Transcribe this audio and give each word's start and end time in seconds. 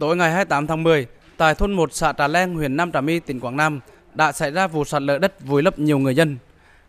Tối 0.00 0.16
ngày 0.16 0.30
28 0.30 0.66
tháng 0.66 0.82
10, 0.82 1.06
tại 1.36 1.54
thôn 1.54 1.72
1 1.72 1.92
xã 1.92 2.12
Trà 2.12 2.28
Leng, 2.28 2.54
huyện 2.54 2.76
Nam 2.76 2.92
Trà 2.92 3.00
My, 3.00 3.20
tỉnh 3.20 3.40
Quảng 3.40 3.56
Nam 3.56 3.80
đã 4.14 4.32
xảy 4.32 4.50
ra 4.50 4.66
vụ 4.66 4.84
sạt 4.84 5.02
lở 5.02 5.18
đất 5.18 5.44
vùi 5.46 5.62
lấp 5.62 5.78
nhiều 5.78 5.98
người 5.98 6.14
dân. 6.14 6.36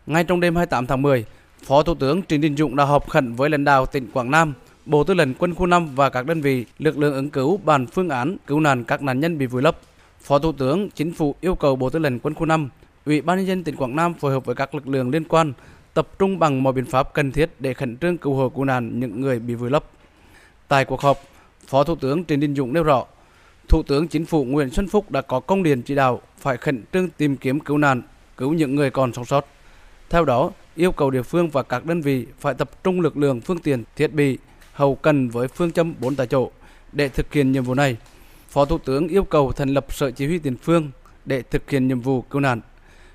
Ngay 0.06 0.24
trong 0.24 0.40
đêm 0.40 0.56
28 0.56 0.86
tháng 0.86 1.02
10, 1.02 1.24
Phó 1.64 1.82
Thủ 1.82 1.94
tướng 1.94 2.22
Trịnh 2.22 2.40
Đình 2.40 2.56
Dũng 2.56 2.76
đã 2.76 2.84
họp 2.84 3.10
khẩn 3.10 3.34
với 3.34 3.50
lãnh 3.50 3.64
đạo 3.64 3.86
tỉnh 3.86 4.10
Quảng 4.12 4.30
Nam, 4.30 4.54
Bộ 4.86 5.04
Tư 5.04 5.14
lệnh 5.14 5.34
Quân 5.34 5.54
khu 5.54 5.66
5 5.66 5.94
và 5.94 6.10
các 6.10 6.26
đơn 6.26 6.40
vị 6.40 6.64
lực 6.78 6.98
lượng 6.98 7.14
ứng 7.14 7.30
cứu 7.30 7.60
bàn 7.64 7.86
phương 7.86 8.08
án 8.08 8.36
cứu 8.46 8.60
nạn 8.60 8.84
các 8.84 9.02
nạn 9.02 9.20
nhân 9.20 9.38
bị 9.38 9.46
vùi 9.46 9.62
lấp. 9.62 9.76
Phó 10.20 10.38
Thủ 10.38 10.52
tướng 10.52 10.90
Chính 10.90 11.14
phủ 11.14 11.34
yêu 11.40 11.54
cầu 11.54 11.76
Bộ 11.76 11.90
Tư 11.90 11.98
lệnh 11.98 12.18
Quân 12.18 12.34
khu 12.34 12.46
5, 12.46 12.68
Ủy 13.06 13.20
ban 13.20 13.38
nhân 13.38 13.46
dân 13.46 13.64
tỉnh 13.64 13.76
Quảng 13.76 13.96
Nam 13.96 14.14
phối 14.14 14.32
hợp 14.32 14.44
với 14.44 14.54
các 14.54 14.74
lực 14.74 14.88
lượng 14.88 15.10
liên 15.10 15.24
quan 15.24 15.52
tập 15.94 16.08
trung 16.18 16.38
bằng 16.38 16.62
mọi 16.62 16.72
biện 16.72 16.86
pháp 16.86 17.14
cần 17.14 17.32
thiết 17.32 17.50
để 17.58 17.74
khẩn 17.74 17.96
trương 17.96 18.18
cứu 18.18 18.34
hộ 18.34 18.48
cứu 18.48 18.64
nạn 18.64 19.00
những 19.00 19.20
người 19.20 19.38
bị 19.38 19.54
vùi 19.54 19.70
lấp. 19.70 19.84
Tại 20.68 20.84
cuộc 20.84 21.00
họp, 21.00 21.18
Phó 21.72 21.84
Thủ 21.84 21.94
tướng 21.94 22.24
Trịnh 22.24 22.40
Đình 22.40 22.54
Dũng 22.54 22.72
nêu 22.72 22.82
rõ, 22.82 23.04
Thủ 23.68 23.82
tướng 23.82 24.08
Chính 24.08 24.26
phủ 24.26 24.44
Nguyễn 24.44 24.70
Xuân 24.70 24.88
Phúc 24.88 25.10
đã 25.10 25.20
có 25.20 25.40
công 25.40 25.62
điện 25.62 25.82
chỉ 25.82 25.94
đạo 25.94 26.20
phải 26.38 26.56
khẩn 26.56 26.84
trương 26.92 27.08
tìm 27.08 27.36
kiếm 27.36 27.60
cứu 27.60 27.78
nạn, 27.78 28.02
cứu 28.36 28.52
những 28.52 28.74
người 28.74 28.90
còn 28.90 29.12
sống 29.12 29.24
sót. 29.24 29.46
Theo 30.10 30.24
đó, 30.24 30.50
yêu 30.74 30.92
cầu 30.92 31.10
địa 31.10 31.22
phương 31.22 31.48
và 31.48 31.62
các 31.62 31.84
đơn 31.84 32.00
vị 32.00 32.26
phải 32.40 32.54
tập 32.54 32.70
trung 32.84 33.00
lực 33.00 33.16
lượng, 33.16 33.40
phương 33.40 33.58
tiện, 33.58 33.84
thiết 33.96 34.12
bị, 34.12 34.38
hậu 34.72 34.94
cần 34.94 35.28
với 35.28 35.48
phương 35.48 35.72
châm 35.72 35.94
bốn 36.00 36.16
tại 36.16 36.26
chỗ 36.26 36.50
để 36.92 37.08
thực 37.08 37.32
hiện 37.32 37.52
nhiệm 37.52 37.64
vụ 37.64 37.74
này. 37.74 37.96
Phó 38.48 38.64
Thủ 38.64 38.78
tướng 38.78 39.08
yêu 39.08 39.24
cầu 39.24 39.52
thành 39.52 39.68
lập 39.68 39.92
Sở 39.92 40.10
Chỉ 40.10 40.26
huy 40.26 40.38
tiền 40.38 40.56
phương 40.56 40.90
để 41.24 41.42
thực 41.42 41.70
hiện 41.70 41.88
nhiệm 41.88 42.00
vụ 42.00 42.22
cứu 42.22 42.40
nạn. 42.40 42.60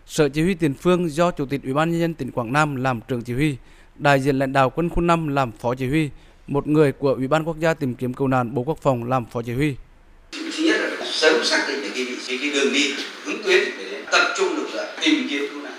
Sở 0.05 0.29
Chỉ 0.29 0.41
huy 0.41 0.53
tiền 0.53 0.73
phương 0.73 1.09
do 1.09 1.31
Chủ 1.31 1.45
tịch 1.45 1.63
Ủy 1.63 1.73
ban 1.73 1.91
nhân 1.91 1.99
dân 1.99 2.13
tỉnh 2.13 2.31
Quảng 2.31 2.53
Nam 2.53 2.75
làm 2.75 2.99
trưởng 3.07 3.21
chỉ 3.21 3.33
huy, 3.33 3.57
đại 3.95 4.19
diện 4.19 4.39
lãnh 4.39 4.53
đạo 4.53 4.69
quân 4.69 4.89
khu 4.89 5.01
5 5.01 5.27
làm 5.27 5.51
phó 5.51 5.75
chỉ 5.75 5.87
huy, 5.87 6.09
một 6.47 6.67
người 6.67 6.91
của 6.91 7.13
Ủy 7.13 7.27
ban 7.27 7.43
quốc 7.43 7.59
gia 7.59 7.73
tìm 7.73 7.95
kiếm 7.95 8.13
cứu 8.13 8.27
nạn 8.27 8.53
Bộ 8.53 8.61
Quốc 8.61 8.77
phòng 8.81 9.09
làm 9.09 9.25
phó 9.25 9.41
chỉ 9.41 9.53
huy. 9.53 9.75
Thứ 10.31 10.63
nhất 10.63 10.75
là 10.79 11.05
sớm 11.05 11.43
xác 11.43 11.65
định 11.67 11.81
được 11.81 11.89
cái 11.95 12.05
vị 12.05 12.17
trí, 12.27 12.37
cái 12.37 12.49
đường 12.49 12.73
đi, 12.73 12.93
hướng 13.25 13.43
tuyến 13.43 13.63
để 13.77 14.03
tập 14.11 14.33
trung 14.37 14.55
lực 14.55 14.67
lượng 14.73 14.87
tìm 15.01 15.27
kiếm 15.29 15.43
cứu 15.51 15.61
nạn. 15.61 15.73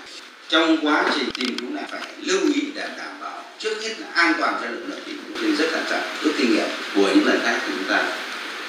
Trong 0.49 0.77
quá 0.81 1.11
trình 1.15 1.29
tìm 1.35 1.57
cứu 1.59 1.69
nạn 1.69 1.85
phải 1.91 2.01
lưu 2.21 2.39
ý 2.53 2.61
để 2.75 2.89
đảm 2.97 3.19
bảo 3.21 3.43
trước 3.59 3.81
hết 3.83 3.99
là 3.99 4.07
an 4.07 4.33
toàn 4.39 4.59
cho 4.61 4.69
lực 4.69 4.85
lượng 4.87 4.99
tìm 5.05 5.17
kiếm 5.41 5.55
rất 5.55 5.65
thận 5.71 5.83
trọng, 5.89 6.03
rút 6.23 6.33
kinh 6.37 6.51
nghiệm 6.51 6.67
của 6.95 7.09
những 7.15 7.25
lần 7.25 7.39
khác 7.43 7.59
thì 7.65 7.73
chúng 7.77 7.87
ta 7.89 8.03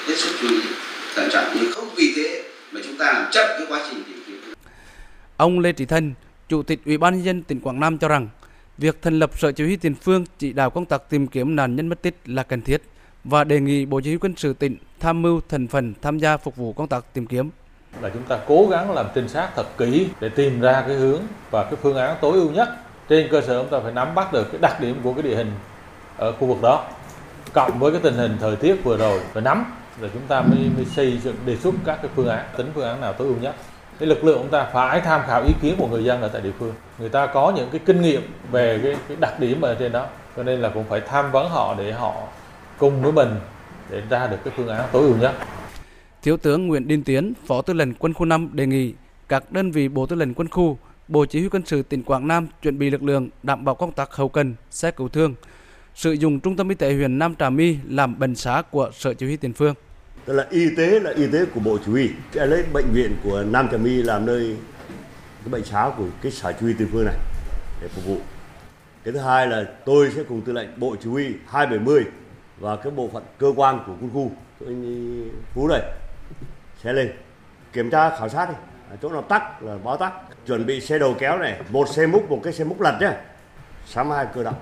hết 0.08 0.14
sức 0.16 0.36
chú 0.40 0.48
ý 0.48 0.60
thận 1.14 1.28
trọng 1.32 1.44
nhưng 1.54 1.72
không 1.72 1.88
vì 1.96 2.12
thế 2.16 2.42
mà 2.72 2.80
chúng 2.84 2.96
ta 2.96 3.12
làm 3.12 3.30
chậm 3.32 3.46
cái 3.58 3.66
quá 3.68 3.86
trình 3.90 4.02
tìm 4.06 4.22
kiếm. 4.26 4.54
Ông 5.36 5.58
Lê 5.58 5.72
Trí 5.72 5.84
Thanh, 5.84 6.12
Chủ 6.48 6.62
tịch 6.62 6.80
Ủy 6.86 6.98
ban 6.98 7.14
nhân 7.14 7.24
dân 7.24 7.42
tỉnh 7.42 7.60
Quảng 7.60 7.80
Nam 7.80 7.98
cho 7.98 8.08
rằng 8.08 8.28
việc 8.80 9.02
thành 9.02 9.18
lập 9.18 9.30
Sở 9.38 9.52
Chỉ 9.52 9.64
huy 9.64 9.76
Tiền 9.76 9.94
phương 9.94 10.24
chỉ 10.38 10.52
đạo 10.52 10.70
công 10.70 10.84
tác 10.84 11.10
tìm 11.10 11.26
kiếm 11.26 11.56
nạn 11.56 11.76
nhân 11.76 11.88
mất 11.88 12.02
tích 12.02 12.16
là 12.26 12.42
cần 12.42 12.62
thiết 12.62 12.82
và 13.24 13.44
đề 13.44 13.60
nghị 13.60 13.86
Bộ 13.86 14.00
Chỉ 14.00 14.10
huy 14.10 14.18
quân 14.18 14.34
sự 14.36 14.52
tỉnh 14.52 14.76
tham 15.00 15.22
mưu 15.22 15.40
thành 15.48 15.68
phần 15.68 15.94
tham 16.02 16.18
gia 16.18 16.36
phục 16.36 16.56
vụ 16.56 16.72
công 16.72 16.88
tác 16.88 17.04
tìm 17.12 17.26
kiếm. 17.26 17.50
Là 18.00 18.08
chúng 18.08 18.22
ta 18.22 18.38
cố 18.46 18.68
gắng 18.70 18.90
làm 18.90 19.06
trinh 19.14 19.28
sát 19.28 19.50
thật 19.56 19.66
kỹ 19.78 20.08
để 20.20 20.28
tìm 20.28 20.60
ra 20.60 20.84
cái 20.86 20.96
hướng 20.96 21.20
và 21.50 21.64
cái 21.64 21.74
phương 21.82 21.96
án 21.96 22.16
tối 22.20 22.32
ưu 22.32 22.50
nhất. 22.50 22.68
Trên 23.08 23.28
cơ 23.30 23.40
sở 23.40 23.62
chúng 23.62 23.70
ta 23.70 23.80
phải 23.82 23.92
nắm 23.92 24.14
bắt 24.14 24.32
được 24.32 24.48
cái 24.52 24.60
đặc 24.60 24.80
điểm 24.80 24.96
của 25.02 25.12
cái 25.12 25.22
địa 25.22 25.36
hình 25.36 25.52
ở 26.16 26.32
khu 26.32 26.46
vực 26.46 26.62
đó 26.62 26.88
cộng 27.52 27.78
với 27.78 27.92
cái 27.92 28.00
tình 28.02 28.14
hình 28.14 28.36
thời 28.40 28.56
tiết 28.56 28.84
vừa 28.84 28.96
rồi 28.96 29.20
và 29.32 29.40
nắm 29.40 29.64
rồi 30.00 30.10
chúng 30.12 30.26
ta 30.28 30.40
mới, 30.40 30.58
mới 30.76 30.84
xây 30.84 31.18
dựng 31.24 31.36
đề 31.46 31.56
xuất 31.56 31.74
các 31.84 31.98
cái 32.02 32.10
phương 32.16 32.28
án 32.28 32.46
tính 32.56 32.70
phương 32.74 32.84
án 32.84 33.00
nào 33.00 33.12
tối 33.12 33.26
ưu 33.26 33.36
nhất 33.36 33.54
cái 34.00 34.08
lực 34.08 34.24
lượng 34.24 34.38
chúng 34.42 34.50
ta 34.50 34.70
phải 34.72 35.00
tham 35.00 35.20
khảo 35.26 35.44
ý 35.46 35.52
kiến 35.62 35.74
của 35.78 35.88
người 35.88 36.04
dân 36.04 36.22
ở 36.22 36.28
tại 36.28 36.42
địa 36.42 36.52
phương 36.58 36.74
người 36.98 37.08
ta 37.08 37.26
có 37.26 37.52
những 37.56 37.68
cái 37.72 37.80
kinh 37.84 38.02
nghiệm 38.02 38.22
về 38.50 38.80
cái, 38.82 38.96
cái 39.08 39.16
đặc 39.20 39.40
điểm 39.40 39.60
ở 39.60 39.74
trên 39.74 39.92
đó 39.92 40.06
cho 40.36 40.42
nên 40.42 40.60
là 40.60 40.68
cũng 40.68 40.84
phải 40.88 41.00
tham 41.00 41.32
vấn 41.32 41.48
họ 41.48 41.74
để 41.78 41.92
họ 41.92 42.14
cùng 42.78 43.02
với 43.02 43.12
mình 43.12 43.28
để 43.90 44.02
ra 44.10 44.26
được 44.26 44.36
cái 44.44 44.54
phương 44.56 44.68
án 44.68 44.88
tối 44.92 45.02
ưu 45.02 45.16
nhất 45.16 45.34
Thiếu 46.22 46.36
tướng 46.36 46.66
Nguyễn 46.66 46.88
Đình 46.88 47.04
Tiến, 47.04 47.32
Phó 47.46 47.62
Tư 47.62 47.72
lệnh 47.72 47.94
Quân 47.94 48.14
khu 48.14 48.26
5 48.26 48.50
đề 48.52 48.66
nghị 48.66 48.94
các 49.28 49.52
đơn 49.52 49.70
vị 49.70 49.88
Bộ 49.88 50.06
Tư 50.06 50.16
lệnh 50.16 50.34
Quân 50.34 50.48
khu, 50.48 50.78
Bộ 51.08 51.26
Chỉ 51.26 51.40
huy 51.40 51.48
Quân 51.48 51.62
sự 51.66 51.82
tỉnh 51.82 52.02
Quảng 52.02 52.28
Nam 52.28 52.48
chuẩn 52.62 52.78
bị 52.78 52.90
lực 52.90 53.02
lượng 53.02 53.28
đảm 53.42 53.64
bảo 53.64 53.74
công 53.74 53.92
tác 53.92 54.12
hậu 54.12 54.28
cần, 54.28 54.54
xe 54.70 54.90
cứu 54.90 55.08
thương, 55.08 55.34
sử 55.94 56.12
dụng 56.12 56.40
trung 56.40 56.56
tâm 56.56 56.68
y 56.68 56.74
tế 56.74 56.94
huyện 56.94 57.18
Nam 57.18 57.34
Trà 57.34 57.50
My 57.50 57.76
làm 57.88 58.18
bệnh 58.18 58.34
xá 58.34 58.62
của 58.70 58.90
Sở 58.92 59.14
Chỉ 59.14 59.26
huy 59.26 59.36
Tiền 59.36 59.52
phương. 59.52 59.74
Tức 60.24 60.32
là 60.32 60.46
y 60.50 60.74
tế 60.76 61.00
là 61.00 61.10
y 61.16 61.26
tế 61.26 61.44
của 61.54 61.60
Bộ 61.60 61.78
Chỉ 61.84 61.90
huy, 61.90 62.10
sẽ 62.34 62.46
lấy 62.46 62.64
bệnh 62.72 62.92
viện 62.92 63.16
của 63.24 63.42
Nam 63.42 63.68
Trà 63.72 63.76
My 63.76 64.02
làm 64.02 64.26
nơi 64.26 64.56
cái 65.44 65.48
bệnh 65.50 65.64
xá 65.64 65.90
của 65.96 66.04
cái 66.22 66.32
sở 66.32 66.52
chỉ 66.52 66.58
huy 66.60 66.74
tiền 66.78 66.88
phương 66.92 67.04
này 67.04 67.14
để 67.82 67.88
phục 67.88 68.04
vụ. 68.04 68.16
Cái 69.04 69.12
thứ 69.12 69.18
hai 69.20 69.46
là 69.46 69.64
tôi 69.84 70.10
sẽ 70.16 70.22
cùng 70.28 70.40
tư 70.40 70.52
lệnh 70.52 70.68
Bộ 70.76 70.96
Chỉ 71.02 71.10
huy 71.10 71.34
270 71.46 72.04
và 72.58 72.76
cái 72.76 72.90
bộ 72.90 73.10
phận 73.12 73.22
cơ 73.38 73.52
quan 73.56 73.82
của 73.86 73.92
quân 74.00 74.10
khu 74.14 74.30
anh 74.66 75.30
Phú 75.54 75.68
này 75.68 75.82
sẽ 76.82 76.92
lên 76.92 77.12
kiểm 77.72 77.90
tra 77.90 78.16
khảo 78.18 78.28
sát 78.28 78.48
đi. 78.48 78.54
À, 78.90 78.96
chỗ 79.02 79.08
nào 79.08 79.22
tắc 79.22 79.62
là 79.62 79.78
báo 79.84 79.96
tắc. 79.96 80.12
Chuẩn 80.46 80.66
bị 80.66 80.80
xe 80.80 80.98
đầu 80.98 81.14
kéo 81.18 81.38
này 81.38 81.60
một 81.70 81.88
xe 81.88 82.06
múc 82.06 82.30
một 82.30 82.40
cái 82.44 82.52
xe 82.52 82.64
múc 82.64 82.80
lật 82.80 82.98
nhé 83.00 83.12
sắm 83.86 84.10
hai 84.10 84.26
cơ 84.34 84.42
động. 84.42 84.60